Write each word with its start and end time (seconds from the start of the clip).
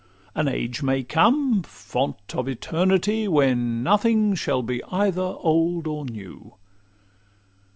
An 0.33 0.47
age 0.47 0.81
may 0.81 1.03
come, 1.03 1.61
Font 1.61 2.33
of 2.33 2.47
Eternity, 2.47 3.27
When 3.27 3.83
nothing 3.83 4.33
shall 4.33 4.63
be 4.63 4.83
either 4.85 5.21
old 5.21 5.85
or 5.85 6.05
new. 6.05 6.55